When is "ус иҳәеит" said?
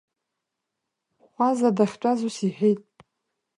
2.27-2.81